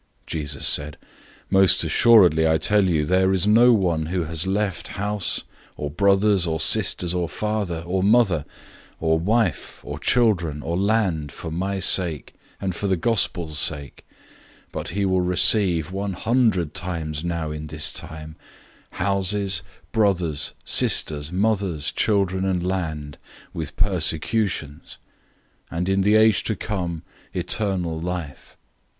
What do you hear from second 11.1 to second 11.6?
for